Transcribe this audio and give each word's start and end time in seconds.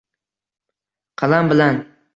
Qalam 1.23 1.55
bilan 1.55 1.81